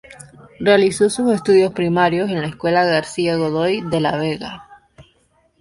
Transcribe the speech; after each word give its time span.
Realizó 0.59 1.11
sus 1.11 1.31
estudios 1.31 1.73
primarios 1.73 2.27
en 2.31 2.41
la 2.41 2.47
Escuela 2.47 2.83
García 2.83 3.35
Godoy 3.35 3.81
de 3.81 3.99
La 4.01 4.17
Vega. 4.17 4.67